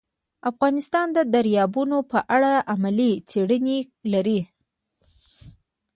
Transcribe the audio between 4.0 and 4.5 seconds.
لري.